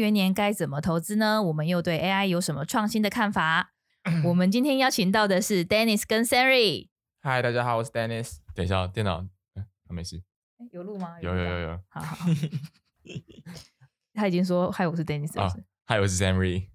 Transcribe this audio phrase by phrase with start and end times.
[0.00, 1.42] 元年该怎么投资呢？
[1.42, 3.72] 我们又对 AI 有什么创新的看法？
[4.24, 6.88] 我 们今天邀请到的是 Dennis 跟 Siri。
[7.20, 8.38] 嗨，大家好，我是 Dennis。
[8.54, 9.20] 等一下，电脑，
[9.54, 10.22] 嗯，没事。
[10.72, 11.20] 有录吗？
[11.20, 11.80] 有有有有。
[11.90, 12.26] 好好好。
[14.14, 15.64] 他已经说嗨，我是 Dennis，是不是？
[15.86, 16.68] 嗨，我是 Siri。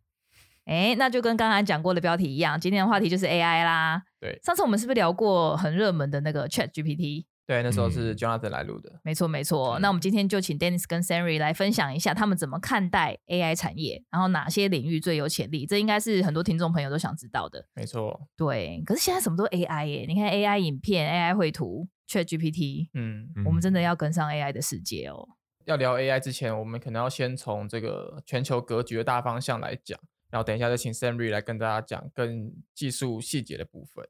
[0.66, 4.03] 哎，那就跟刚才讲过的标题一样，今天的话题就是 AI 啦。
[4.20, 7.26] 对，上次我们是不是聊过很热门的那个 Chat GPT？
[7.48, 8.90] 对，那时候是 Jonathan 来录的。
[8.90, 9.78] 嗯、没错，没错。
[9.80, 15.66] 那我们今天就请 Dennis 跟 Sanry 来分享一下他们怎么看待 AI 产业，然后哪些领域最有潜力。
[15.66, 17.68] 这应该是很多听众朋友都想知道的。
[17.76, 18.20] 没错。
[18.36, 25.28] 对，可是现在什么都 AI 耶，你看 AI 影片、AI 绘图、ChatGPT，嗯，我们真的要跟上 AI 的世界哦。
[25.66, 30.00] 要聊 AI 之前，我们可能要先从这个全球格局的大方向来讲，
[30.32, 34.08] 然后等一下再请 Sanry 来跟大家讲更技术细节的部分。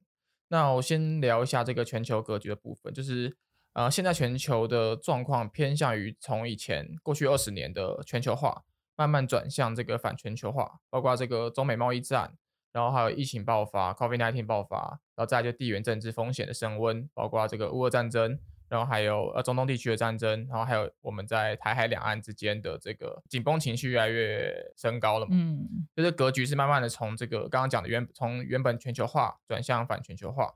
[0.56, 3.36] 那我先聊一下这个全球格局的部分，就是
[3.74, 8.64] 呃，现在全球的状况偏向于从以前过去二十年的全球化，
[8.96, 12.38] 慢慢转向这个反全球化，包括这个中美贸易战，
[12.72, 18.40] 然后还有疫情爆发，COVID-19 爆发，然后再就地缘政治风险的升温，包括这个乌俄战争。
[18.68, 30.56] 然后还有呃中东地区的战争，然后还有我们在台海两岸之间的这个紧绷情绪越来越升高了嘛，嗯，就是格局是慢慢的从这个刚刚讲的原从原本全球化转向反全球化。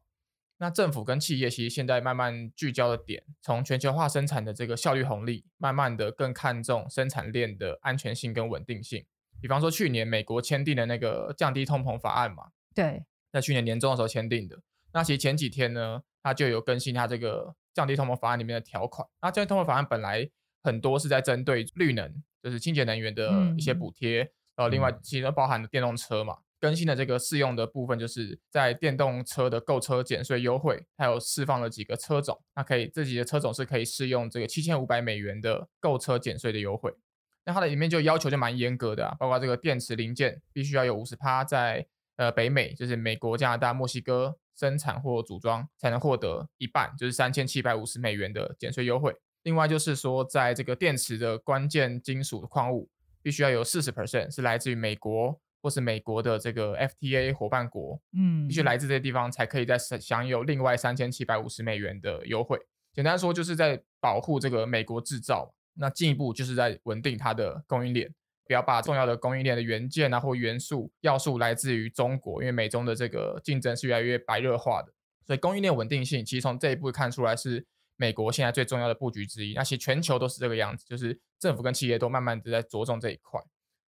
[0.57, 9.05] 那政府跟企业其实现在慢慢聚焦的点，从全球化生产的这个效率红利，慢慢的更看重生产链的安全性跟稳定性。
[9.39, 14.59] 比方说去年美国签订的那个降低通膨法案嘛，对，在去年年中的时候签订的。
[14.91, 17.55] 那其实前几天呢，它就有更新它这个。
[17.79, 20.29] 降低通膨法案里面的条款，那降低通膨法案本来
[20.61, 22.13] 很多是在针对绿能，
[22.43, 24.17] 就是清洁能源的一些补贴，
[24.57, 36.93] 然后另外其实包含了电动车嘛，更新的这个适用的部分，就是在电动车的购车减税优惠，还有释放了几个车种，那可以这几个车种是可以适用这个七千五百美元的购车减税的优惠。
[37.45, 44.37] 那它的里面就要求就蛮严格的啊，包括这个电池零件必须要有五十趴在呃北美，就是美国、加拿大、墨西哥。
[44.59, 49.15] 生产或组装才能获得一半，就是三千七百五十美元的减税优惠。
[49.43, 52.89] 另外就是说，在这个电池的关键金属矿物，
[53.21, 62.59] 必须要有四十 percent 是来自于美国或是美国的这个 FTA 伙伴国，嗯，必须来自这些地方才可以再享有另外三千七百五十美元的优惠。
[62.93, 65.53] 简单说，就是在保护这个美国制造。
[65.81, 68.13] 那进一步就是在稳定它的供应链。
[68.49, 74.91] 不要把重要的供应链的元件啊或元素要素来自于中国，因为美中的这个竞争是越来越白热化的，
[75.23, 77.63] 所以供应链稳定性其实从这一步看出来是
[77.95, 79.53] 美国现在最重要的布局之一。
[79.53, 83.39] 那其实全球都是这个样子，就是政府跟企业都慢慢的在着重这一块。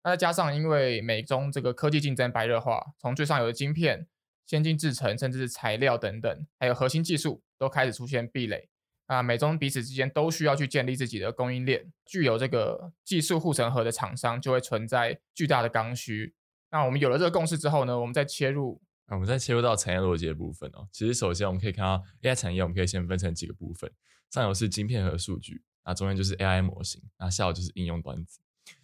[0.03, 4.07] 那再加上因为美中这个科技竞争白热化，从最上游的晶片、
[4.47, 8.71] 先进制程，甚至是材料等等，还有核心技术都开始出现壁垒。
[9.07, 16.35] 啊，美中彼此之间都需要去建立自己的供应链，具有这个技术护城河的厂商就会存在巨大的刚需。
[16.71, 20.89] 那我们有了这个共识之后呢，我们再切入，啊，我们再切入到产业逻辑的部分哦。
[20.91, 23.91] 其实首先我们可以看到 AI 产业，我们可以先分成几个部分，
[24.31, 28.41] 上游是晶片和数据，那中间就是 AI 模型，那下游就是应用端子。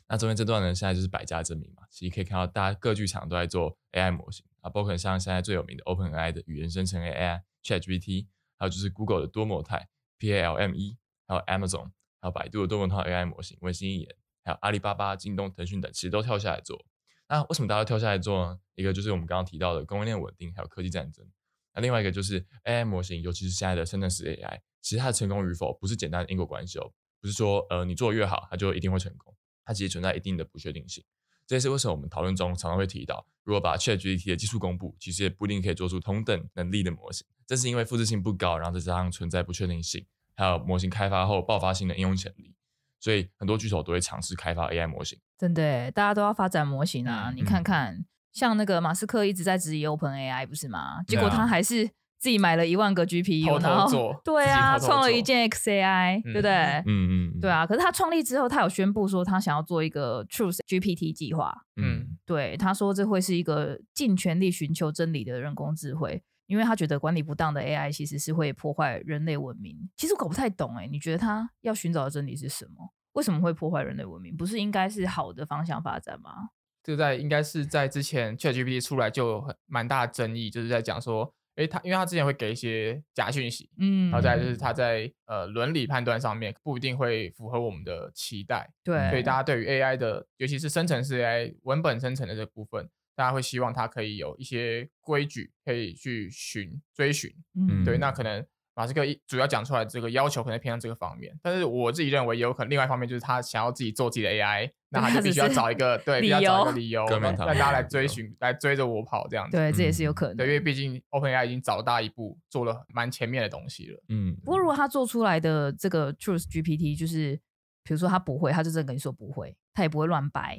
[0.06, 1.82] 那中间这段呢，现在就是百家争鸣嘛。
[1.90, 9.88] 其实可以看到大家各剧场都在做 AI 模型啊，包括像现在最有名的 OpenAI 的语言生成 AI ChatGPT，还有就是 Google 的多模态。
[10.22, 10.96] PALM-E，
[11.26, 11.90] 还有 Amazon，
[12.20, 14.14] 还有百度的多模态 AI 模型，文心一言，
[14.44, 16.84] 还有阿里巴巴、京东、腾讯等，其实都跳下来做。
[17.28, 18.60] 那为什么大家都跳下来做呢？
[18.76, 21.26] 一个就是我们刚刚提到的供应链稳定，还有科技战争。
[21.74, 31.02] 那另外一个就是 AI 模型，尤其是现在的生成式 AI，其实它的成功与否不是简单的因果关系哦，不是说呃你做的越好，它就一定会成功，它其实存在一定的不确定性。
[31.46, 37.26] 这也是为什么我们讨论中常常会提到，如果把 ChatGPT 的技术公布，其实也不一定可以做出同等能力的模型。
[37.46, 40.06] 这是因为复制性不高，然后再加上存在不确定性。
[40.42, 42.52] 还有模型开发后爆发性的应用潜力，
[42.98, 45.16] 所以很多巨头都会尝试开发 AI 模型。
[45.38, 47.30] 真的，大家都要发展模型啊！
[47.30, 51.00] 嗯、你看看，像那个马斯克一直在质疑 OpenAI，不是吗？
[51.06, 51.86] 结果他还是
[52.18, 56.52] 自己买了一万个 GPU，偷偷然后做对啊，创了一件 XAI，、嗯对不对？
[56.86, 56.86] 嗯
[57.34, 61.52] 嗯，对啊，可是他创立之后，他有宣布说他想要做一个 Truth GPT 计划。
[61.76, 69.74] 嗯，对，他说这会是一个尽全力寻求真理的人工智慧，因为他觉得管理不当的 AI 其实是会破坏人类文明。
[69.96, 72.92] 其实我搞不太懂哎，你觉得他要寻找的真理是什么？
[73.14, 74.36] 为什么会破坏人类文明？
[74.36, 76.50] 不是应该是好的方向发展吗？
[76.82, 92.90] 这个在应该是在之前 ChatGPT 出来就有很蛮大的争议，就是在讲说，诶，他因为他之前会给一些假讯息，嗯，然后再就是他在呃伦理判断上面不一定会符合我们的期待，对，所以大家对于 AI 的，尤其是生成式 AI 文本生成的这部分，
[93.22, 98.44] 大家会希望他可以有一些规矩可以去寻追寻，嗯，对，那可能。
[98.74, 109.58] 马斯克一主要讲出来这个要求可能偏向这个方面，但是我自己认为也有可能另外一方面就是他想要自己做自己的 AI，那他就 必须要找一个对，必须要找一个理由让大家来追寻，来追着我跑这样子。
[109.58, 110.38] 对，这也是有可能。
[110.38, 114.02] 对，因为毕竟 OpenAI 已经早大一步做了蛮前面的东西了。
[114.08, 114.34] 嗯。
[114.42, 117.38] 不过如果他做出来的这个 Truth GPT 就是，
[117.84, 120.58] 比如说他不会，他就真的跟你说不会，他也不会乱掰，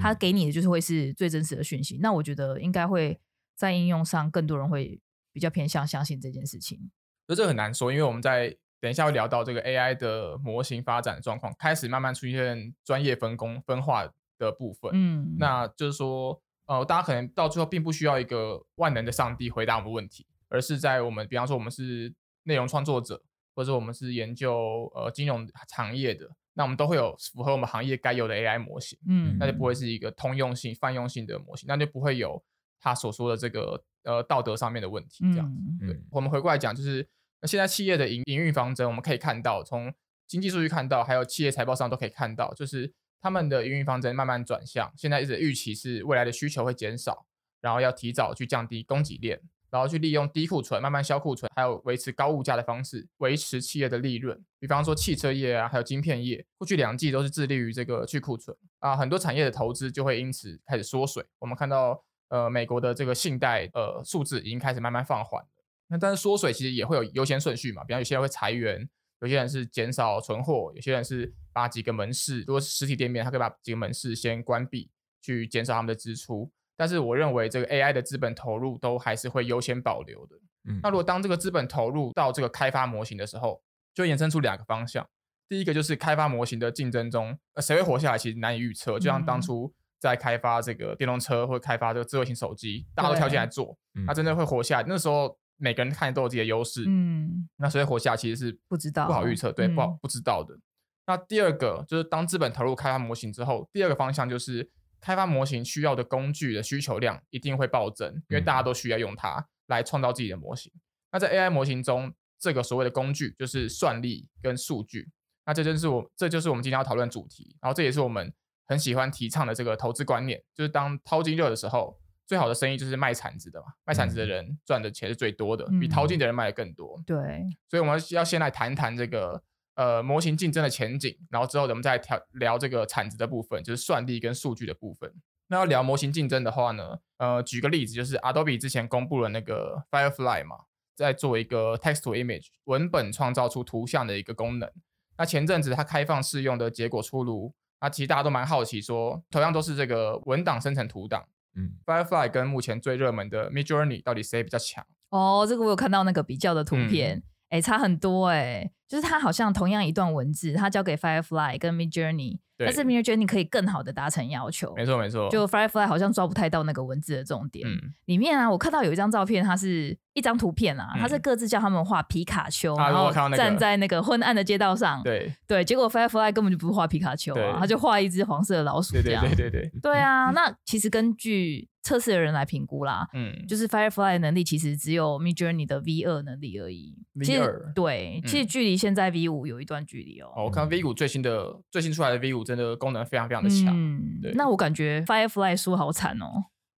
[0.00, 1.98] 他给你的就是会是最真实的讯息。
[2.00, 3.20] 那我觉得应该会
[3.54, 5.00] 在应用上更多人会
[5.32, 6.90] 比较偏向相信这件事情。
[7.26, 14.08] 所以这很难说，因为我们在等一下会聊到这个 AI 的模型发展状况，开始慢慢出现专业分工分化
[14.38, 14.90] 的部分。
[14.92, 22.12] 嗯，那就是说，呃，大家可能到最后并不需要一个万能的上帝回答我们问题，而是在我们，比方说我们是
[22.42, 23.22] 内容创作者，
[23.54, 28.98] 或者我们是研究呃金融行业的，那我们都会有符合我们行业该有的 AI 模型。
[29.08, 32.42] 嗯，那就不会是一个通用性、泛用性的模型，那就不会有
[32.80, 35.24] 他所说的这个呃道德上面的问题。
[35.32, 36.00] 这样子，嗯、对。
[36.10, 37.08] 我们回过来讲，就是。
[37.44, 39.92] 那现在企业的营营运方针，我们可以看到，从
[40.28, 44.92] 经济数据看到，还有企业财报上都可以看到，就是他们的营运方针慢慢转向。
[44.96, 47.26] 现在一直预期是未来的需求会减少，
[47.60, 49.40] 然后要提早去降低供给链，
[49.72, 54.38] 然后去利用低库存、慢慢销库存，还有维持高物价的方式，维持企业的利润。
[54.58, 61.24] 比方说汽车业啊，还有晶片业，过去两季都是致力于这个去库存啊，很多产业的投资就会因此开始缩水。
[61.38, 65.42] 我们看到，呃，美国的这个信贷呃数字已经开始慢慢放缓。
[65.88, 68.86] 那但是缩水其实也会有优先顺序嘛，比方有些人会裁员，
[69.20, 74.90] 有些人是减少存货，有些人是把几个门市，如果是实体店面，他可以把几个门市先关闭，
[75.22, 76.50] 去减少他们的支出。
[76.82, 80.34] 但是我认为这个 AI 的资本投入都还是会优先保留的。
[80.68, 83.62] 嗯，那如果当这个资本投入到这个开发模型的时候，
[83.94, 85.06] 就衍生出两个方向。
[85.48, 88.98] 第一个就是开发模型的竞争中，呃，谁会活下来其实难以预测。
[88.98, 94.86] 就像当初在开发这个电动车或者开发这个智慧型手机，大家都跳进来做，那真的会活下来。
[94.88, 95.38] 那时候。
[95.58, 100.58] 每个人看都有自己的优势，嗯，那谁会活下来其实是不知道，不好预测，对，不好不知道的。
[101.06, 104.68] 那第二个就是当资本投入开发模型之后，第二个方向就是
[105.02, 110.72] 开发模型需要的工具的需求量一定会暴增，因为大家都需要用它来创造自己的模型。
[111.10, 115.10] 那在 AI 模型中，这个所谓的工具就是算力跟数据。
[115.44, 117.54] 那这就是我，这就是我们今天要讨论主题。
[117.60, 118.32] 然后这也是我们
[118.66, 122.00] 很喜欢提倡的这个投资观念，就是当淘金热的时候。
[122.24, 126.98] 最好的生意就是卖铲子的嘛，卖铲子的人赚的钱是最多的，嗯、比淘金的人卖的更多。
[127.04, 129.42] 对，所以我们要先来谈谈这个
[129.82, 135.12] 呃模型竞争的前景，然后之后咱们再聊聊这个产值的部分，就是算力跟数据的部分。
[135.48, 140.56] 那要聊模型竞争的话呢，呃，举个例子，就是 Adobe 之前公布了那个 Firefly 嘛，
[140.94, 144.70] 在做一个 Text to Image 文本创造出图像的一个功能。
[145.18, 151.26] 那前阵子它开放试用的结果出炉，那其实大家都蛮好奇说，说同样都是这个文档生成图档。
[151.54, 154.86] 嗯，Firefly 跟目前最热门的 Midjourney 到底谁比较强？
[155.10, 162.38] 哦，这个我有看到那个比较的图片，哎、嗯，差很多哎，就是它好像同样一段文字，它交给 Firefly 跟 Midjourney。
[162.64, 165.28] 但是 Midjourney 可以更好的达成要求，没错没错。
[165.30, 167.68] 就 Firefly 好像抓不太到那个文字的重点。
[167.68, 175.02] 嗯，里面啊，我看到有一张照片，它是一张图片啊，它是各自叫他们画皮卡丘，然后站在那个昏暗的街道上。
[175.02, 179.24] 对对，结果 Firefly 根本就不是画皮卡丘啊，他就画一只黄色的老鼠这样。
[179.24, 186.94] 对对对对对啊，那其实根据测试的人来评估啦，嗯，就是 Firefly 的能力其实只有 Midjourney 的 V 二能力而已。
[187.14, 190.30] V 二对，其实距离现在 V 五有一段距离哦。
[190.36, 193.22] 哦，我看 V 五最新的最新出来的 V 五真的功能非常。
[193.32, 194.32] 非常的强，嗯，对。
[194.34, 196.26] 那我感觉 Firefly 输好惨哦。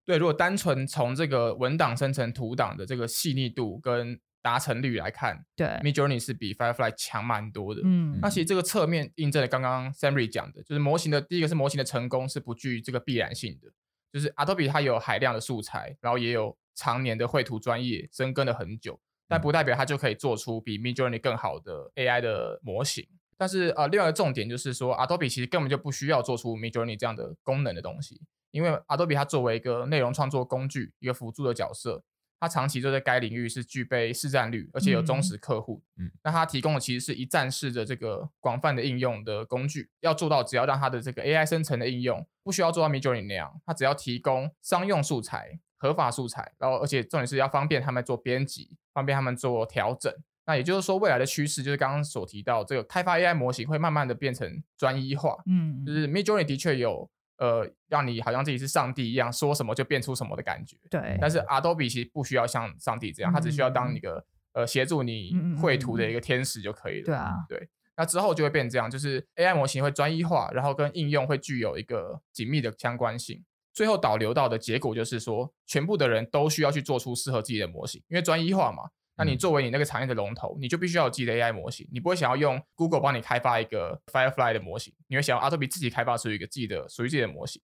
[0.06, 7.82] 对，如果单纯从这个文档生成图档的这个细腻度跟达成率来看，对，Midjourney 是比 Firefly 强蛮多的。
[7.86, 13.70] 嗯，那其实这个侧面印证了刚刚 Samry 讲的，就是模型的第一个是模型的成功是不具这个必然性的，
[14.14, 23.08] 就是 Adobe 它有海量的素材，然后也有常年的绘图专业深耕了很久，但不代表它就可以做出比 Midjourney 更好的 AI 的模型。
[23.36, 32.04] 但是呃，另外一个重点就是说，Adobe 其实根本就不需要做出 Midjourney 这样的功能的东西，因为 Adobe 它作为一个内容创作工具，一个辅助的角色，
[32.44, 35.82] 它长期就在该领域是具备市占率，而且有忠实客户。
[35.98, 39.90] 嗯，那它提供的其实是一站式的这个广泛的应用的工具。
[40.02, 50.14] 要做到，只要让它的这个 AI 生成的应用不需要做到 Midjourney 那样，它只要提供商用素材、合法素材，然后而且重点是要方便他们做编辑，方便他们做调整。
[50.46, 55.42] 那也就是说，未来的趋势就是刚刚所提到，这个开发 AI 模型会慢慢的变成专一化。
[55.46, 57.10] 嗯，就是 Midjourney 的确有。
[57.38, 60.78] 呃，让你好像自己是上帝一样，说什么就变出什么的感觉。
[60.90, 61.18] 对。
[61.20, 67.06] 但是 Adobe 其实不需要像上帝这样，它、嗯、只需要当一个呃协助你绘图的一个天使就可以了。
[67.06, 67.34] 对啊。
[67.50, 67.70] 对。
[67.96, 73.44] 那之后就会变这样，就是 AI 模型会专一化，然后跟应用会具有一个紧密的相关性。
[73.72, 78.84] 最后导流到的结果就是说，全部的人都需要去做出适合自己的模型，因为专一化嘛。
[79.16, 87.62] 那你作为你那个产业的龙头，你就必须要有自己的 AI 模型，你不会想要用 Google 帮你开发一个 Firefly 的模型，你会想要 Adobe 自己开发出一个自己的属于自己的模型。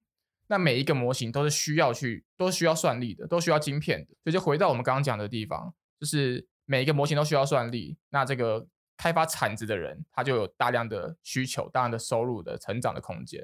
[0.47, 4.07] 那每一个模型都是需要去，都是需要算力的，都需要晶片的。
[4.23, 7.97] 所以就回到我们刚刚讲的地方，就是每一个模型都需要算力。
[8.09, 13.43] 那这个开发产值的人，他就有大量的需求，大量的收入的成长的空间。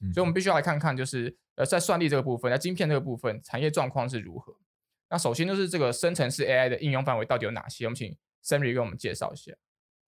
[0.00, 0.12] 嗯。
[0.12, 4.54] 所以我们必须要来看看，就是呃，在算力这个部分，在晶片这个部分，产业状况是如何。
[5.08, 7.84] 那首先就是这个生成式 AI 的应用范围到底有哪些？
[7.84, 9.52] 我们请 Henry 给我们介绍一下。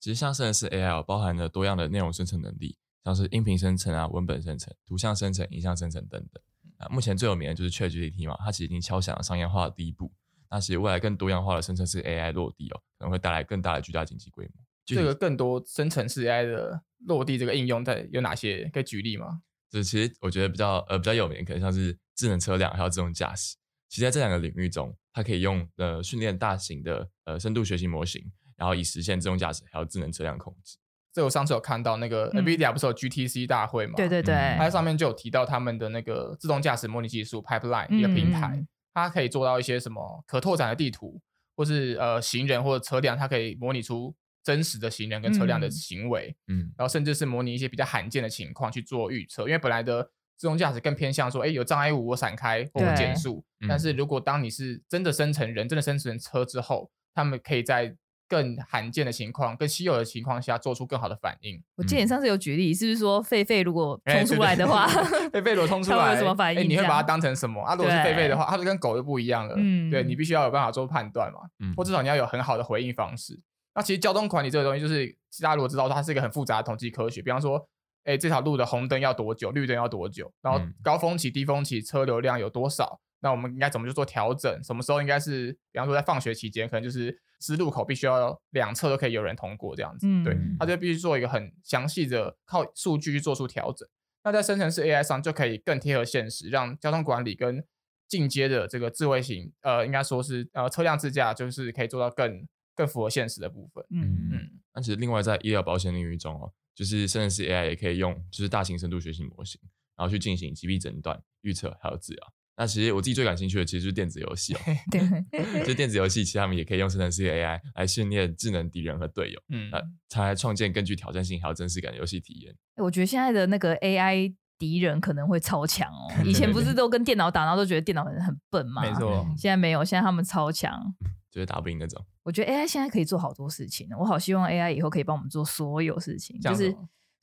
[0.00, 6.42] 其实像生成式 AI 包含了多样的内容生成能力，像是音频生成啊、文本生成、图像生成、影像生成等等。
[6.78, 10.12] 啊，目前最有名的就是 ChatGPT 嘛，它其实已经敲响了商业化的第一步。
[10.50, 14.52] 那其实未来更多样化的生成式 AI 落地哦，可能会带来更大的巨大经济规模。
[14.84, 18.70] 这个更多生成式 AI 的落地，这个应用在有哪些？
[18.72, 19.42] 可以举例吗？
[19.68, 23.56] 就是其实我觉得比较呃比较有名，可能像是智能车辆还有自动驾驶。
[23.88, 28.22] 其实在这两个领域中，它可以用呃训练大型的呃深度学习模型，
[28.54, 30.76] 然后以实现自动驾驶还有智能车辆控制。
[31.10, 33.94] 这我上次有看到那个 NVIDIA 不是有 GTC 大会嘛？
[33.96, 41.20] 对对对，它在上面就有提到他们的那个自动驾驶模拟技术 Pipeline 一个平台，它可以做到一些什么可拓展的地图，
[41.56, 44.14] 或是呃行人或者车辆，它可以模拟出
[44.44, 50.10] 真实的行人跟车辆的行为，嗯，然后甚至是模拟一些比较罕见的情况去做预测，因为本来的。
[50.38, 53.44] 自动驾驶更偏向说，哎，有障碍物我闪开或我减速。
[53.68, 57.92] 但是如果当你是真的生成人，真的生成车之后，他们可以在
[58.28, 61.60] 更罕见的情况、更稀有的情况下做出更好的反应。
[61.76, 64.86] 我记得你上次有举例，是不是说狒狒如果冲出来的话，
[65.32, 66.70] 狒狒如果冲出来，有什么反应？
[66.70, 67.60] 你会把它当成什么？
[67.62, 69.54] 啊，如果是狒狒的话，它就跟狗就不一样了。
[69.56, 71.40] 嗯，对，你必须要有办法做判断嘛，
[71.76, 73.40] 或至少你要有很好的回应方式。
[73.74, 75.06] 那其实交通管理这个东西，就是
[75.42, 77.68] 大家如果知道它是一个很复杂的统计科学，比方说。
[78.08, 79.50] 哎，这条路的红灯要多久？
[79.50, 80.32] 绿灯要多久？
[80.40, 82.98] 然后高峰期、低峰期车流量有多少？
[83.20, 84.64] 那我们应该怎么去做调整？
[84.64, 87.10] 什么时候应该是，比方说在放学期间，可能就是
[87.40, 90.06] 十字路口必须要两侧都可以有人通过这样子。
[90.08, 93.86] 嗯，对，他就必须做一个很详细的靠数据去做出调整。
[94.24, 97.62] 那在生成式 AI 上就可以更贴合现实，让交通管理跟
[98.06, 103.84] 进阶的这个智慧型，呃，应该说是呃车辆自驾，就是可以做到更更符合现实的部分。
[103.90, 104.57] 嗯嗯。
[104.78, 106.52] 那其实另外在医疗保险领域中哦。
[106.78, 109.60] 就是生成式 AI 也可以用，就是大型深度学习模型，
[109.96, 112.32] 然后去进行疾病诊断、预测还有治疗。
[112.56, 114.60] 那其实我自己最感兴趣的，其实就是电子游戏哦。
[114.88, 119.68] 对， 就电子游戏，其实他们也可以用生成式 AI 来训练智能敌人和队友，嗯，
[120.08, 122.54] 才来创建更具挑战性还有真实感的游戏体验。
[122.76, 126.12] 我觉得现在的那个 AI 敌人可能会超强哦。
[126.26, 128.82] 以前不是都跟电脑打，然后都觉得电脑很很笨吗？
[128.82, 130.94] 没错，现在没有，现在他们超强。
[131.30, 132.02] 就是打不赢那种。
[132.24, 136.74] 我觉得 AI 现在可以做好多事情，我好希望 AI 以后可以帮我们做所有事情，就是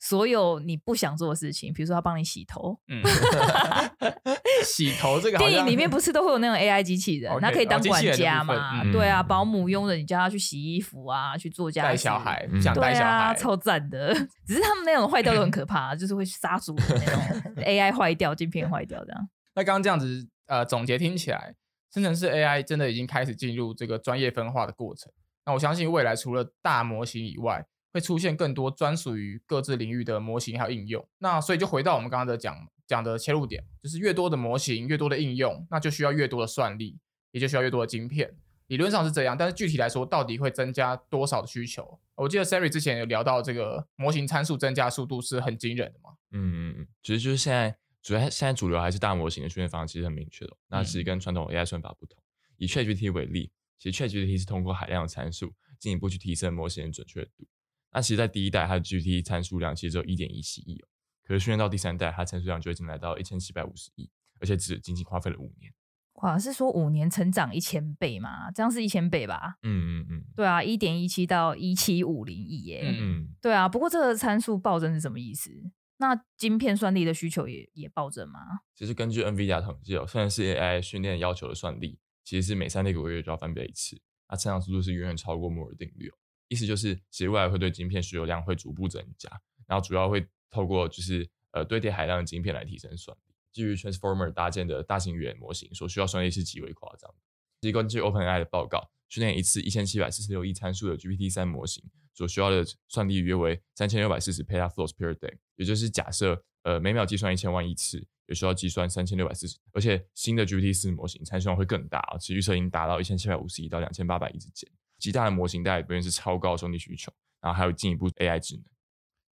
[0.08, 2.78] 所有你不想做的事情，比如说他帮你洗头。
[2.88, 3.02] 嗯，
[4.64, 8.82] 洗头这个电影里面不是都会有那种 AI 机器人，它可以当管家嘛？
[8.92, 11.88] 对啊，保姆佣人，你叫他去洗衣服啊，去做家事。
[11.88, 14.14] 带小孩，想带小孩，超赞的。
[14.46, 19.28] 只是他们那种坏掉都很可怕，就是会杀猪的那种 AI 坏掉，镜片坏掉这样。
[19.54, 21.54] 那刚刚这样子呃总结听起来。
[21.94, 25.10] 生成式 AI 真的已经开始进入这个专业分化的过程。
[25.46, 27.64] 那我相信未来除了大模型以外，
[27.96, 31.08] 会出现更多专属于各自领域的模型还有应用。
[31.18, 36.98] 那所以就回到我们刚刚的讲讲的切入点，就是越多的模型，越多的应用，那就需要越多的算力，
[37.32, 38.36] 也就需要越多的晶片。
[38.66, 41.98] 理论上是这样，但是具体来说，到底会增加多少的需求？
[42.14, 46.10] 我记得 Henry 之前有聊到这个模型参数增加速度是很惊人的嘛？
[46.32, 47.76] 嗯嗯嗯，其实就是现在。
[48.02, 50.56] 主要现在主流还是大模型的训练方式，其实很明确的。
[50.68, 52.16] 那其实跟传统 AI 算法不同。
[52.56, 53.50] 以 ChatGPT 为例，
[53.80, 57.48] 其实 ChatGPT 是通过海量的参数进一步去提升模型的准确度。
[57.96, 60.86] 那其实，在第一代它的 GPT 参数量其实只有一点一七亿哦，
[61.24, 65.72] 可是训练到第三代，它参数量就已经来到一千七百五十亿，而且只仅仅花费了五年。
[66.16, 68.50] 哇，是说五年成长一千倍吗？
[68.50, 69.56] 这样是一千倍吧？
[69.62, 72.82] 嗯嗯嗯，对啊，一点一七到一七五零亿耶。
[72.84, 73.66] 嗯嗯，对啊。
[73.66, 75.50] 不过这个参数暴增是什么意思？
[75.96, 78.40] 那晶片算力的需求也也暴增吗？
[78.74, 83.98] 其实根据 NVIDIA 统计哦，虽然是 AI 训练要求的算力，其实是每三六个月就要翻倍一次，
[84.28, 86.12] 那成长速度是远远超过摩尔定律。
[86.48, 89.30] 意思就是，其实未来会对晶片需求量会逐步增加，
[89.66, 93.34] 然后主要会透过就是呃堆叠海量的晶片来提升算力。
[93.52, 97.16] 基于 Transformer 搭建的大型语言模型所需要算力是极为夸张的。
[97.62, 109.58] 其根据 OpenAI 的报告，训练一次一千七百四十六亿参数的 GPT 三模型所需要的算力约为三千六百四十 petaflops per day，也就是假设呃每秒计算一千万亿次，也需要计算三千六百四十。
[109.72, 114.70] 而且新的 GPT 四模型参数量会更大啊，其预测已经达到一千七百五十亿到两千八百亿之间。
[114.98, 118.64] 极大的模型带来的是超高的算力需求，然后还有进一步 AI 智能。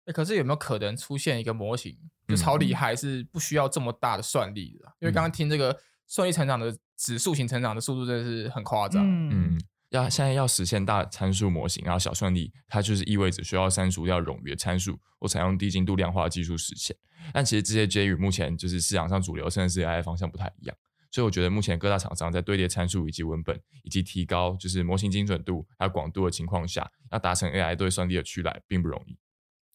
[0.06, 1.96] 欸、可是有没有可能出现一个模型
[2.28, 4.88] 就超厉害，是不需要这么大的算力的？
[4.88, 9.06] 嗯、因为刚刚听这个算力成长的指数型成长的速度真的是很夸张。
[9.06, 16.98] 嗯，要现在要实现大参数模型，然后小算力，它就是意味着需要删除掉冗余的参数，或采用低精度量化技术实现。
[17.32, 20.76] 但其实这些 J 与目前就是市场上主流甚至是 AI 方向不太一样。
[21.12, 29.18] 所以我觉得目前各大厂商在堆叠参数以及文本，以及提高就是模型精准度还有广度的情况下，要达成 AI 对算力的驱来并不容易。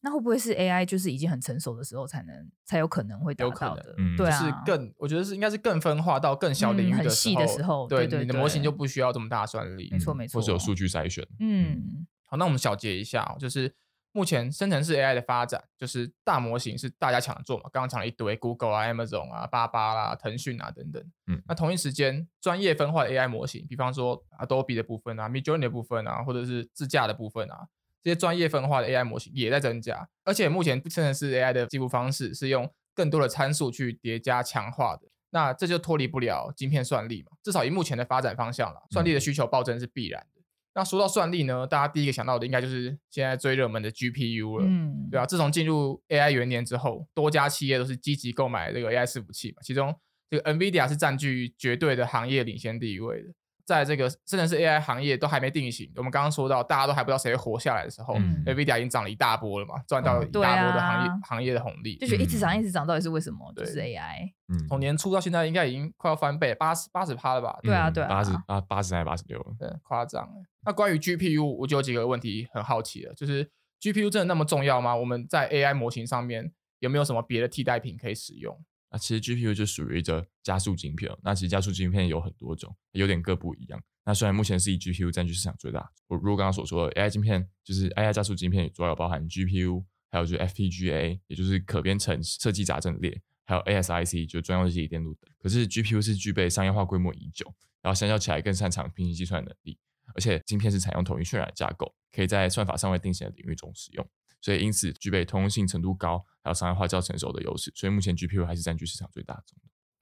[0.01, 3.95] 那会不会是 AI 就是已经很成熟的时候才能才有可能会达到的？
[3.97, 9.89] 嗯，对啊，就是更我觉得是应该是更分化到更小领域的时候，嗯、很细的时候，对，对，对，对，你的模型就不需要这么大算力。
[9.91, 11.27] 没错没错，或是有数据筛选。
[11.39, 13.75] 嗯，好，那我们小结一下，就是。
[14.17, 21.03] 目前生成式 AI 的发展，就是大模型是大家抢着做嘛，刚刚讲了一堆，Google 啊、Amazon 啊、巴巴啦、腾讯啊等等。
[21.27, 27.67] 嗯，那同一时间，专业分化的 AI 模型，比方说 Adobe 的部分啊、Midjourney 的部分啊，或者是自驾的部分啊，
[28.01, 30.09] 这些专业分化的 AI 模型也在增加。
[30.23, 37.37] 而且目前生成式 AI 的记录方式是用更多的参数去叠加强化的，那这就脱离不了晶片算力嘛。
[37.43, 40.36] 至少以目前的发展方向了，算力的需求暴增是必然的。
[40.77, 49.91] 那说到算力呢，大家第一个想到的应该就是现在最热门的 GPU 了，嗯，对啊，自从进入 AI 元年之后，多家企业都是积极购买这个 AI 伺服器嘛，其中
[50.29, 53.29] 这个 NVIDIA 是占据绝对的行业领先地位的。
[53.67, 63.53] 在这个甚至是 AI 行业都还没定型，我们刚刚说到大家都还不知道谁会活下来的时候，嗯，NVIDIA 已经涨了一大波了嘛，赚到一大波的行业、嗯啊、行业的红利，就觉得一直涨一直涨，到底是为什么？
[63.57, 67.59] 嗯、就是 AI，嗯，从年初到现在应该已经快要翻倍，八十八十趴了吧？
[67.61, 69.37] 对啊，对啊，八十啊八十还是八十六？
[69.59, 70.25] 对，夸张。
[70.65, 73.51] 那关于 GPU，我就有几个问题很好奇了，就是
[73.81, 74.95] GPU 真的那么重要吗？
[74.95, 78.57] 我们在 AI 模型上面有没有什么别的替代品可以使用？
[78.89, 83.81] 那其实 GPU 就属于一个加速晶片，那其实加速晶片有很多种，有点各不一样。
[84.05, 95.29] 那虽然目前是以 GPU 占据市场最大，我如果刚刚所说的 AI 晶片，就是 AI 加速晶片，主要有包含 GPU，还有就是 FPGA，也就是可编程设计杂阵列，还有 ASIC，就专用的记忆电路等。
[95.37, 99.77] 可是 GPU 是具备商业化规模已久，然后相较起来更擅长平行计算能力，
[100.15, 107.71] 而且晶片是采用统一渲染架构，可以在算法尚未定型的领域中使用，所以因此具备通用性程度高，还有商业化较成熟的优势。
[107.75, 109.57] 所以目前 GPU 还是占据市场最大宗。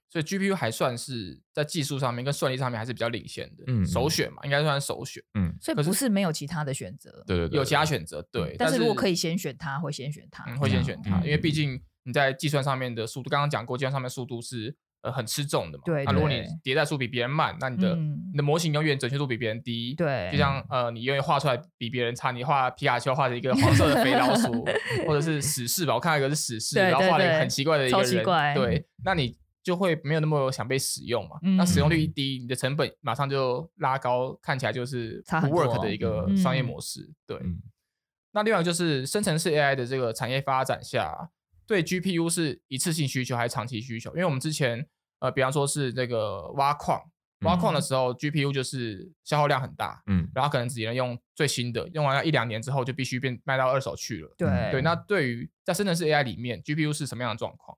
[0.08, 14.74] 所以 GPU 还算是在技术上面跟算力上面还是比较领先的，嗯，首选嘛，应该算首选，嗯，所以不是没有其他的选择，对对对，有其他选择，对，但是如果可以先选它，会先选它，会先选它，因为毕竟你在计算上面的速度，刚刚讲过，计算上面速度是
[15.06, 24.64] 呃很吃重的嘛，对，那如果你迭代速比别人慢，那你的你的模型永远准确度比别人低，对，就像呃你永远画出来比别人差，你画皮卡丘画的一个黄色的肥老鼠，
[25.06, 29.36] 或者是死侍吧，我看到一个是死侍，然后画了一个很奇怪的一个人，对，那你。
[29.66, 37.00] 就会没有那么想被使用嘛，嗯、那使用率一低，你的成本马上就拉高，看起来就是不 work 的一个商业模式。
[37.26, 37.60] 对，嗯、
[38.30, 41.30] 那另外就是生成式 AI 的这个产业发展下，
[41.66, 44.10] 对 GPU 是一次性需求还是长期需求？
[44.10, 44.86] 因为我们之前
[45.20, 47.00] 呃，比方说是这个挖矿，
[47.40, 54.34] 挖矿的时候、嗯、GPU 就是消耗量很大，嗯，然后可能只能用最新的，用完了一两年之后就必须变卖到二手去了。
[54.36, 57.76] 对对，那对于在深圳市 AI 里面，GPU 是什么样的状况？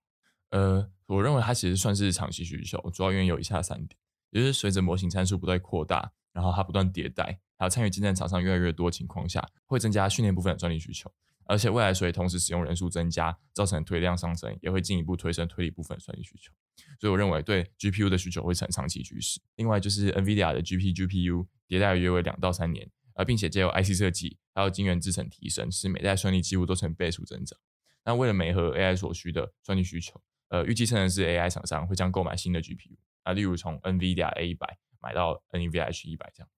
[0.50, 3.98] 呃，我认为它其实算是长期需求，主要原因有以下三点，
[4.30, 11.12] 也就是随着模型参数不断扩大，然后它不断迭代，还有参与竞争厂商越来越多的情况下，会增加训练部分的专利需求，
[11.48, 16.52] 而且未来随同时使用人数增加，造成推量上升，也会进一步推升推理部分算力需求。
[17.00, 19.40] 所以我认为对 GPU 的需求会成长期趋势。
[19.56, 27.58] 另外就是 NVIDIA 的 GP GPU 迭代约为两到三年，而并且借由 IC 设计还有晶圆制程提升，使每代算力几乎都成倍数增长。
[28.04, 30.20] 那为了媒合 AI 所需的算力需求。
[30.50, 36.48] 呃，预计生成式 AI 厂商会将购买新的 GPU 啊，例如从 NVIDIA A 一百买到 NVIDIA H 一百这样。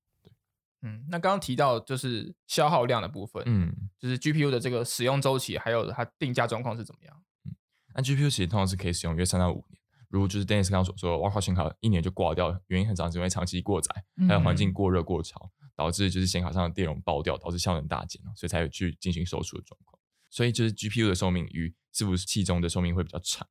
[0.80, 7.22] 对，嗯，那刚刚提到就是消耗量的部分，嗯，就是 GPU 的这个使用周期，还有它定价状况是怎么样？
[7.44, 7.54] 嗯，
[7.94, 19.98] 那 GPU 其实通常是可以使用约三到五年，如就是 Dennis 刚刚所说的，挖矿显卡一年就挂掉，原因很常是因为长期过载，还有环境过热过潮，导致就是显卡上的电容爆掉，导致效能大减，所以才有去进行售出的状况。
[20.28, 23.46] 所以就是 GPU 的寿命与伺服器中的寿命会比较长。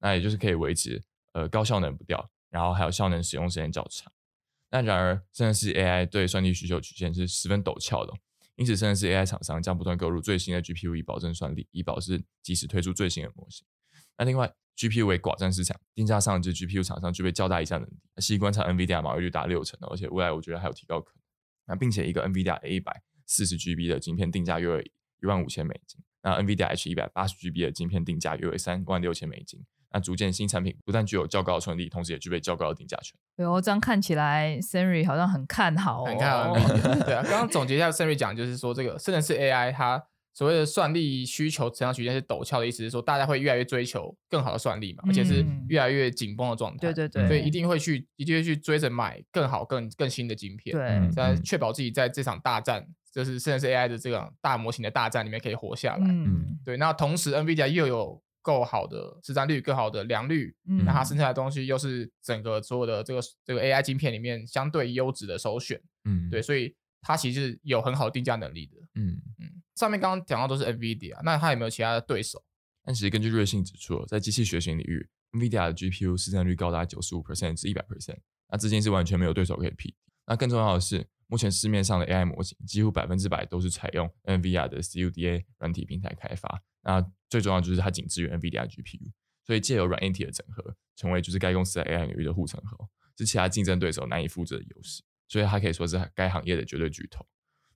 [0.00, 4.12] 那也就是可以维持呃高效能不掉，然后还有效能使用时间较长。
[4.74, 8.12] 那然而，生成式 AI 对算力需求曲线是十分陡峭的，
[8.56, 13.64] 因此生成式 AI 厂商将不断购入最新的 GPU 以保证算力，以保持及时推出最新的模型。
[14.18, 18.00] 那另外，GPU 为寡占市场，定价上，就 GPU 厂商具备较大议价能力。
[18.18, 21.22] 细观察 NVIDIA 毛利率达六成，而且未来我觉得还有提高可能。
[21.66, 29.64] 那并且一个 NVIDIA A 一百四十 GB 的晶片定价约为一万五千美金，那 NVIDIA H 一百八十 GB 的晶片定价约为三万六千美金。
[29.94, 33.16] 那逐渐新产品不但具有较高的算力，同时也具备较高的定价权。
[33.36, 36.52] 哎呦，这样看起来 s e n r y 好像很看好、哦，很看好。
[37.06, 40.02] 对啊，刚刚总结一下 s e n r y 讲就是说，这个生成式 AI 它
[40.32, 46.78] 所谓的算力需求成长曲线是陡峭的意思，是说大家会越来越追求更好的算力嘛，而且是越来越紧绷的状态。
[46.78, 56.04] 对对对，所以一定会去，一定会去追着买更好、更更新的晶片，对，在确保自己在这场大战，就是生成式 AI 的这个大模型的大战里面可以活下来。
[56.08, 56.76] 嗯，对。
[56.78, 69.62] 那同时，NVIDIA 又有够好的市占率，更好的良率，嗯，那它生产的东西又是整个所有的这个这个 AI 晶片里面相对优质的首选，嗯，对，所以它其实有很好定价能力的，嗯嗯。
[69.74, 72.44] 上面刚刚讲到都是 NVIDIA，那它有没有其他的对手？
[72.84, 78.18] 但其实根据瑞信指出，在机器学习领域，NVIDIA 的 GPU 市占率高达九十五 percent 至一百 percent，
[78.50, 79.96] 那至今是完全没有对手可以匹敌。
[80.26, 86.62] 那更重要的是，目前市面上的 AI 模型几乎百分之百都是采用 NVIDIA 的 CUDA 软体平台开发。
[86.82, 89.10] 那最重要就是它仅支援 NVIDIA GPU，
[89.44, 95.02] 所以借由软硬体的整合，成为就是该公司在 AI 领域的护城河，是其他竞争对手难以复制的优势。
[95.26, 97.26] 所以它可以说是该行业的绝对巨头。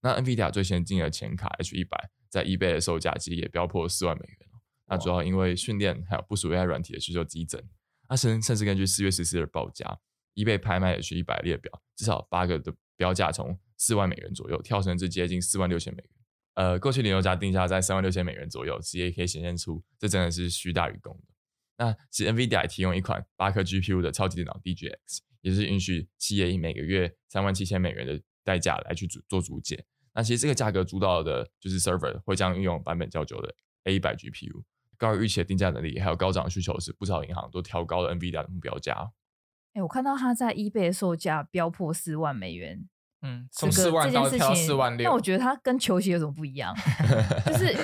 [0.00, 4.48] 那 NVIDIA 最先进的显卡 H 一百在 eBay 的售价其实也飙破四万美元。
[4.86, 7.62] 那主要因为训练还有部署 AI 软体的需求激增。
[8.08, 9.98] 那甚甚至根据四月十四日的报价
[10.34, 16.10] ，eBay 拍卖 H 一百列表至少八个的标价从四万美元左右跳升至接近四万六千美元。
[16.54, 21.34] 呃，过去零售价定价在三万六千美元左右，其实也可以显现出这真的是虚大于功的。
[21.78, 29.82] 那其实 NVIDIA 提供一款八颗 GPU 的超级电脑 DGX，也是允许企业以每个月三万七千美元的代价来去做做租借。
[30.12, 34.64] 那其实这个价格租到的就是 server 会将运用版本较久的 A 一百 GPU，
[34.96, 39.08] 高于预期的定价能力，还有高涨的需求，是不少银行都调高了 NVIDIA 的目标价。
[39.78, 42.88] 哎、欸，我看到他在 eBay 的售价飙破四万美元。
[43.20, 46.72] 嗯，从四万到跳四万六，那我觉得它跟球鞋有什么不一样？
[47.44, 47.76] 就是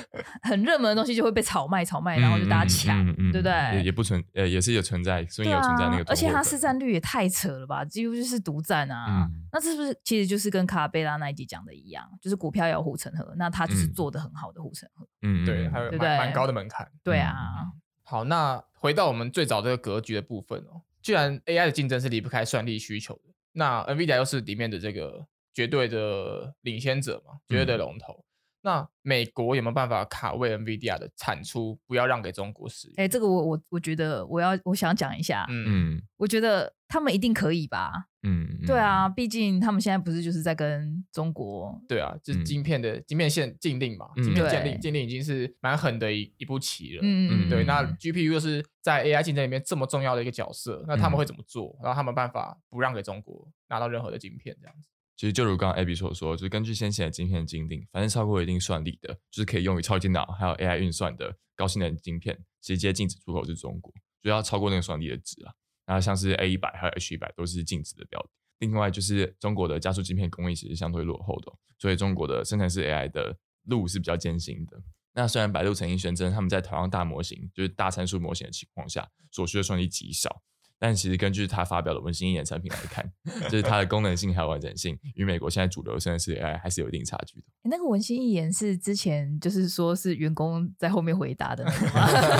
[0.43, 3.53] 很热门的东西就会被炒卖，炒卖，然后就大家抢，嗯嗯嗯、对不对？
[3.79, 6.05] 也也不存，呃，也是有存在，所以有存在那个、啊。
[6.07, 9.29] 而且它市占率也太扯了吧，几乎就是独占啊！
[9.29, 15.05] 嗯、那这是不是其实就是跟卡贝拉那一集讲的一样，就是股票要护城河，那它就是做的很好的护城河。
[15.23, 16.89] 嗯，对，还有蛮蛮高的门槛。
[17.03, 17.73] 对啊。
[18.05, 23.21] 好，那回到我们最早这个格局的部分哦，既然 AI 的竞争是离不开算力需求的。
[23.53, 28.15] 那 NVIDIA 又是里面的这个绝对的领先者嘛，绝对的龙头。
[28.15, 28.25] 嗯、
[28.63, 32.95] 那美国有没有办法卡位 NVIDIA 的产出，不要让给中国使用？
[32.97, 51.77] 哎、欸，这个我我我觉得我要我想讲一下，嗯，我觉得他们一定可以吧，嗯，对啊，毕竟他们现在不是就是在跟中国，对啊，就是晶片的晶片线禁令嘛，晶片禁令禁令已经是蛮狠的一一步棋了，嗯嗯，对，那 GPU 又是在 AI 竞争里面这么重要的一个角色，那他们会怎么做？
[51.83, 54.89] 然后他们办法不让给中国拿到任何的晶片这样子？
[55.17, 65.53] 其实就如刚刚 Abby 所说，就是根据先前的晶片禁令，反正超过一定算力的，就是可以用于超级电脑还有 AI 运算的高性能晶片，直接禁止出口至中国，就要超过那个算力的值啊。
[65.87, 68.29] 那像是 A 一百还有 H 一百都是禁止的标的。
[68.61, 74.81] 另外就是中国的加速芯片工艺其实相对落后的，所以中国的生产式 AI 的路是比较艰辛的。
[75.13, 80.43] 那虽然百度曾经宣称他们在同样大模型，就是大参数模型的情况下，所需的算力极少。
[80.85, 83.11] 但其实根据他发表的文心一言产品来看，
[83.49, 87.47] 就是它的功能性还有完整性，与美国现在主流生成式 AI 还是有一定差距的。
[87.63, 91.65] 欸、那个文心一言是之前就是说是员工在后面回答的？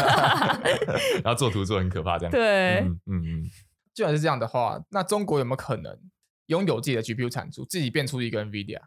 [1.25, 2.31] 然后做图做很可怕这样。
[2.31, 3.51] 对，嗯嗯嗯。
[3.95, 5.99] 既然是这样的话，那中国有没有可能
[6.49, 8.83] 拥有自己的 GPU 产出，自己变出一个 NVIDIA？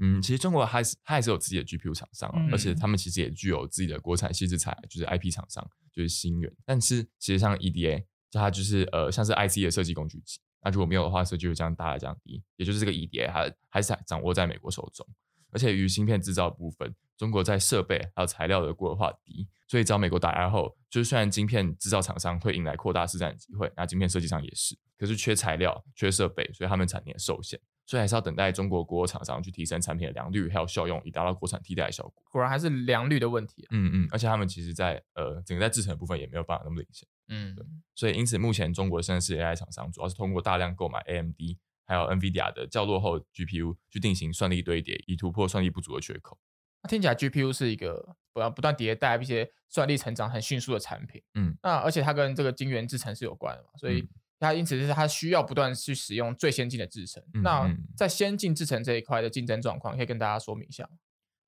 [0.00, 6.50] 嗯，其实中国还是它还是有自己的 GPU 厂商、嗯、而且他们其实也具有自己的国产细制材，就是 IP 厂商，就是芯圆。
[6.64, 8.06] 但是其实像 EDA。
[8.32, 15.06] 它就是呃，像是 IC 的设计工具机，那如果没有的话，设计会降大大降低，也就是这个 EDA 还还是掌握在美国手中。
[15.50, 27.58] 而且于芯片制造部分，中国在设备还有材料的国有化低，所以只要美国打压后，就是虽然晶片制造厂商会迎来扩大市占的机会，那晶片设计上也是，可是缺材料、缺设备，所以他们产能受限。
[27.86, 32.22] 所以还是要等待中国国有厂商去提升产品的良率还有效用，以达到国产替代的效果。
[32.30, 33.68] 果然还是良率的问题啊。
[33.70, 37.08] 嗯嗯，而且他们其实在呃整个在制成的部分也没有办法那么领先。
[37.28, 37.56] 嗯，
[37.94, 41.36] 所以因此目前中国的生成式 AI 厂商主要是通过大量购买 AMD
[41.84, 46.38] 还有 NVIDIA 的较落后 GPU 去进行算力堆叠，以突破算力不足的缺口。
[46.82, 51.22] 那听起来 GPU 是一个不要不断迭代一些算力成长很迅速的产品。
[51.34, 54.08] 嗯，那而且它跟这个晶圆制程是有关的嘛，所以。
[54.40, 57.20] 它因此是它需要不断去使用最先进的制程。
[57.34, 60.88] 嗯、那在先进制程这一块的竞争状况，可以跟大家说明一下。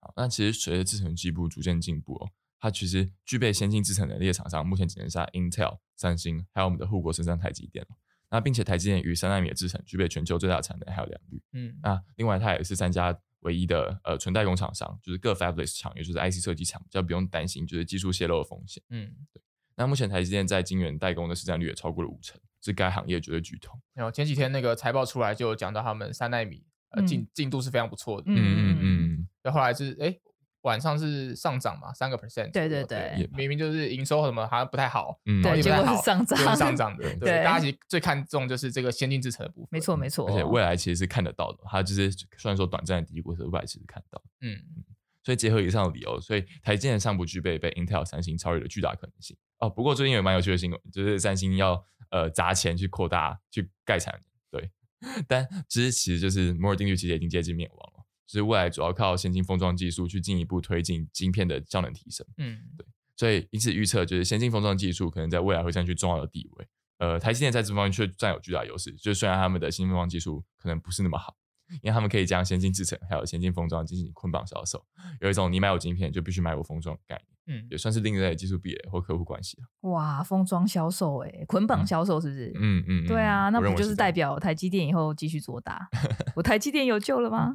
[0.01, 7.87] 好，那其实随着制程技术逐渐进步哦，它其实具备先进制程能力的厂商，目前只剩下 Intel、三星，还有我们的护国神山台积电。
[8.31, 11.43] 那并且台积电于三纳米的制程具备全球最大的产能还有良率。
[11.53, 18.81] 嗯，那另外它也是三家唯一的呃纯代工厂商，就是各 Fabless 厂，也就是 IC 设计厂，比较不用担心就是技术泄露的风险。
[18.91, 19.43] 嗯，对。
[19.75, 23.77] 那目前台积电在晶圆代工的市占率也超过了五成，是该行业绝对巨头。
[23.95, 28.25] 然后前几天那个财报出来就有讲到他们三纳米呃进进、嗯、度是非常不错的。
[28.29, 29.29] 嗯嗯嗯。
[29.43, 30.17] 然后后来是哎。
[30.63, 32.51] 诶晚上是上涨嘛，三个 percent。
[32.53, 37.05] 对对对，明明就是营收什么好像不太好，嗯，对，结果是上涨， 就是上涨的。
[37.17, 39.69] 对，大家其实最看重就是这个先进制程的部分。
[39.71, 44.23] 没错没错，而且未来其实是看得到的，它就是虽然说短暂的低谷，可是未来其实看到。
[44.41, 44.85] 嗯嗯。
[45.23, 49.37] 所以结合以上的理由，所以台积电尚不具备被 Intel、三星超越的巨大可能性。
[49.59, 54.19] 哦，不过最近有蛮有趣的新闻，就是三星要呃砸钱去扩大去盖产，
[54.51, 54.71] 对，
[55.29, 58.00] 但其实其实就是摩尔定律其实已经接近灭亡了。
[58.31, 62.27] 就是未来主要靠先进封装技术去进一步推进晶片的效能提升。
[62.37, 66.69] 嗯，对，所以因此预测就是先进封装技术可能在未来会占据重要的地位。
[66.99, 68.93] 呃，台积电在这方面却占有巨大优势。
[68.93, 71.37] 就虽然他们的先进封装技术可能不是那么好。
[71.83, 74.85] 因为他们可以将先进制程还有先进封装进行捆绑销售，
[75.21, 79.59] 有一种你买我晶片就必须买我封装的概念，嗯，也算是另类的技术壁垒或客户关系。
[79.81, 82.53] 哇，封装销售诶，捆绑销售是不是？
[82.55, 85.89] 嗯嗯，对啊，那不就是代表台积电以后继续做大？
[86.37, 87.55] 我台积电有救了吗？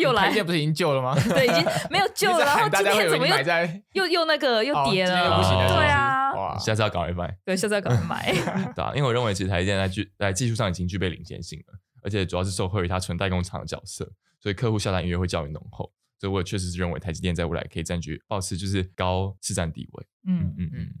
[0.00, 0.22] 又来？
[0.22, 1.14] 台积 电不是已经救了吗？
[1.28, 2.44] 对，已经没有救了。
[2.44, 5.36] 然后今天怎么又又又那个又跌了？
[5.36, 7.36] 不行了，对啊，哇，下次要赶快买。
[7.44, 8.32] 对，下次要赶快买。
[8.74, 14.08] 对啊，因为我认为其实台积电在具在技术上已经具备领先性了，而且主要是受惠于它纯代工厂的角色。
[14.40, 20.06] 所以客户下单意愿会较为浓厚，所以我也确实是认为台积电在未来可以占据保持就是高市占地位。
[20.24, 20.94] 嗯嗯嗯。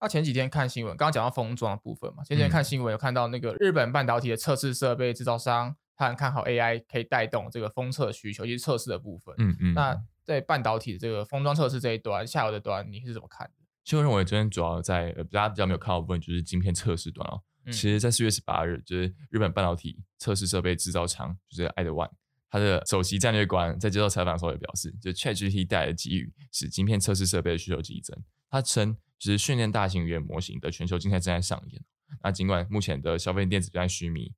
[0.00, 9.32] 那前几天看新闻，刚刚讲到封装的部分嘛，前几天看新闻有看到那个日本半导体的测试设备制造商，他很看好 AI 可以带动这个封测需求，就是测试的部分。
[9.38, 9.72] 嗯嗯。
[9.72, 13.52] 那在半导体的这个封装测试这一端，下游的端，你是怎么看的？
[13.84, 17.40] 其实我认为这边主要在呃大家比较没有看到的部分，就是晶片测试端哦。
[17.66, 22.08] 嗯、其实，在四月十八日，就是日本半导体测试设备制造厂，就是爱德万。
[22.50, 28.16] 他的首席战略官在接受采访的时候也表示，就 ChatGPT 带来的机遇使晶片测试设备的需求激增。
[28.48, 31.82] 他称，只是训练大型语言模型的全球竞赛正在上演。
[32.22, 34.32] 那尽管目前的消费电子正在虚迷，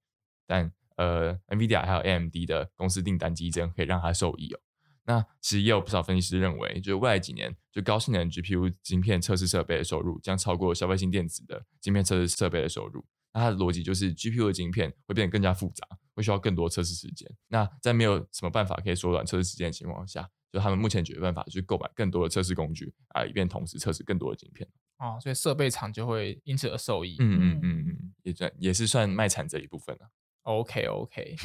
[0.46, 4.60] 但呃，NVIDIA 还有 AMD 的公司订单激增可以让他受益哦。
[5.04, 13.04] 那其实也有不少分析师认为，就未来几年，就高性能 GPU 晶片测试设备的收入将超过消费性电子的晶片测试设备的收入。
[13.32, 15.86] 那它的逻辑就是，GPU 的晶片会变得更加复杂，
[16.18, 17.30] 会需要更多测试时间。
[17.46, 24.68] 那在没有什么办法可以缩短测试时间的情况下，就他们目前解决办法就是购买更多的测试工具啊，以便同时测试更多的晶片。
[24.98, 27.16] 哦，所以设备厂就会因此而受益。
[27.20, 30.10] 嗯嗯嗯嗯，也算也是算卖惨这一部分了。
[30.42, 31.36] OK OK，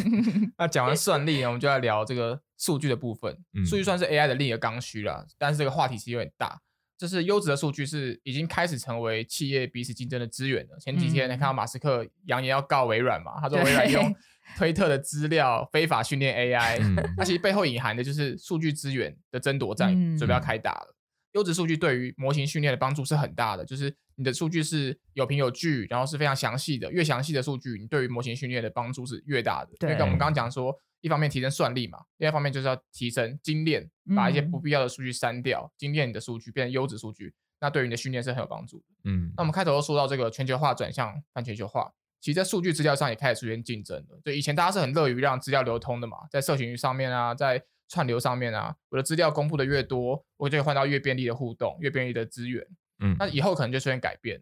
[0.56, 3.36] 那讲完算力呢，我们就来聊这个数据的部分。
[3.66, 6.60] 数据算是 AI 的另一个刚需了，但是这个话题其实有点大。
[7.02, 10.78] 就是优质的数据是已经开始成为企业彼此竞争的资源了。
[10.78, 13.40] 前几天你看到马斯克扬言要告微软嘛？
[13.40, 14.14] 他说微软用
[14.56, 16.78] 推特的资料非法训练 AI，
[17.16, 20.94] 那其实背后隐含的就是数据资源的争夺战准备要开打了。
[21.32, 29.72] 优质数据对于模型训练的帮助是很大的，就是你的数据是有凭有据，然后是非常详细的，越详细的数据，你对于模型训练的帮助是越大的。
[29.80, 30.72] 对，因为我们刚刚讲说。
[31.02, 38.84] 一方面提升算力嘛，另外一方面就是要提升精炼，把一些不必要的数据删掉，嗯、精炼你的数据变成优质数据，那对于你的训练是很有帮助的。
[39.04, 44.20] 嗯，那我们开头都说到这个全球化转向半全球化，其实在数据资料上也开始出现竞争了。
[44.24, 52.64] 就以前大家是很乐于让资料流通的嘛，在社群上面啊，在串流上面啊，我的资料公布的越多，我就会换到越便利的互动，越便利的资源。
[53.00, 54.40] 嗯，那以后可能就出现改变。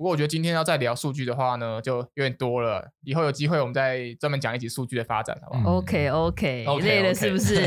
[0.00, 2.90] 不过我觉得今天要再聊数据的话呢，就有点多了。
[3.04, 7.60] 以后有机会我们再专门讲一集数据的发展，好不好？OK OK，累了是不是？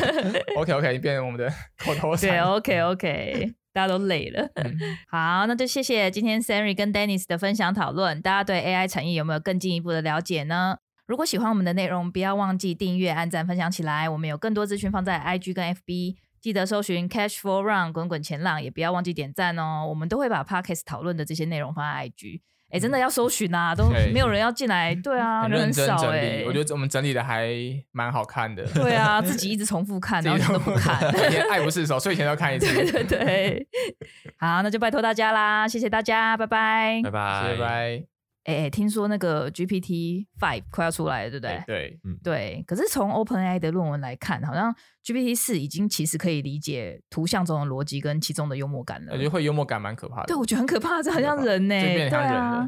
[0.56, 2.30] OK OK，变成我们的 口头禅。
[2.30, 4.48] 对，OK OK，大家都累了。
[4.54, 4.74] 嗯、
[5.12, 8.22] 好，那就谢谢今天 Sandy 跟 Dennis 的分享讨论。
[8.22, 10.78] 大家对 AI 产业有没有更进一步的了解呢？
[11.06, 14.08] 如果喜欢我们的内容，不要忘记订阅、按赞、分享起来。
[14.08, 16.14] 我们有更多资讯放在 IG 跟 FB。
[16.44, 19.86] 记得搜寻 Cash Flow Run 滚滚前浪，也不要忘记点赞哦。
[19.88, 22.42] 我们都会把 Podcast 讨论的这些内容放在 IG。
[22.70, 24.94] 哎，真的要搜寻啊，都没有人要进来。
[25.02, 26.42] 对啊，人很少哎。
[26.46, 27.48] 我觉得我们整理的还
[27.92, 28.62] 蛮好看的。
[28.74, 30.98] 对啊， 自己一直重复看，然后都不看，
[31.50, 32.66] 爱不释手，睡前都看一次。
[32.74, 33.68] 对对对。
[34.36, 38.13] 好，那就拜托大家啦，谢谢大家，拜拜，拜拜，拜拜。
[38.44, 41.62] 哎哎，听说那个 GPT Five 快要出来了，对不对？
[41.66, 42.64] 对，嗯，对。
[42.66, 49.12] 可是从 OpenAI 的论文来看，好像 GPT 四已经其实可以理解图像中的逻辑跟其中的幽默感了。
[49.12, 50.26] 我觉得会幽默感蛮可怕的。
[50.26, 52.08] 对，我觉得很可怕，这很像人呢，对，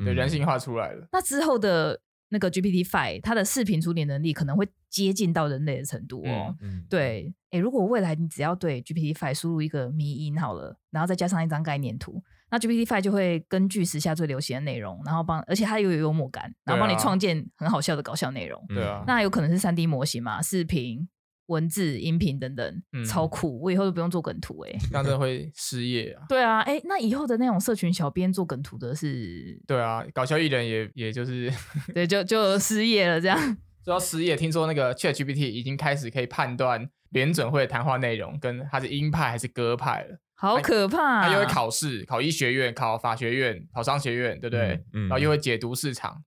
[0.05, 1.09] 对，人性化出来了。
[1.13, 2.01] 那之后的。
[2.29, 6.53] 那个 GPT Five，它的视频处理能力可能会接近到人类的程度哦。
[6.61, 18.63] 嗯，对，诶，如果未来你只要对 GPT Five 输入一个迷因好了，然后再加上一张概念图，那 GPT Five 就会根据时下最流行的内容，然后帮，而且它又有幽默感，然后帮你创建很好笑的搞笑内容。
[18.69, 21.09] 对啊，那有可能是三 D 模型嘛，视频。
[21.49, 23.61] 文字、音频等等，嗯、超酷！
[23.61, 26.25] 我以后都不用做梗图哎、欸，这样真的 会失业啊。
[26.29, 29.57] 对啊，哎、欸，那以后的那种社群小编做梗图的是？
[29.65, 31.49] 对啊，搞笑艺人也也就是，
[31.95, 33.39] 对，就就失业了这样。
[33.85, 41.23] 说到失业，听说那个 ChatGPT 已经开始可以判断联准会的谈话内容跟它是鹰派还是鸽派了，好可怕、啊！
[41.27, 44.75] 他又会考试，考医学院、考法学院、考商学院，对不对？
[44.93, 46.23] 嗯，嗯然后又会解读市场。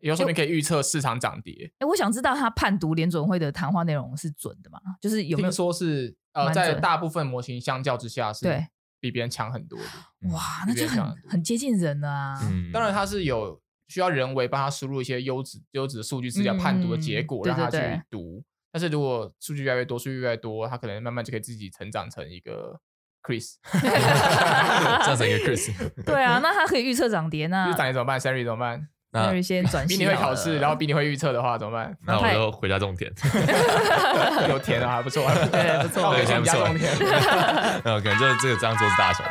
[0.00, 1.72] 有时候你可以预测市场涨跌。
[1.78, 4.78] 哎、欸，我想知道他判读联准会的谈话内容是准的吗？
[5.00, 8.66] 就是有没有听说是呃，在大部分模型相较之下是对
[9.00, 10.28] 比别人强很多的。
[10.30, 12.38] 哇，那就很很接近人了啊。
[12.42, 17.78] 嗯、当然，他是有需要人为帮他输入一些优质优质的数据资料判读的结果，让他去
[18.10, 18.18] 读。
[18.18, 22.78] 嗯、对对对，但是如果数据越来越多，数据越来越多，他可能慢慢就可以自己成长成一个
[23.24, 23.54] Chris，
[25.04, 25.72] 长成一个 Chris。
[26.04, 27.66] 对啊，那他可以预测涨跌呢？
[27.70, 28.86] 预涨跌怎么办？Siri 怎么办？
[29.12, 31.96] 那先转比你会考试，然后比你会预测的话怎么办？
[32.04, 33.10] 那我就回家种田，
[34.50, 36.92] 有田啊，还不错，对，不错，回家种田。
[37.84, 39.30] 那可能就是这个这样做是大小的。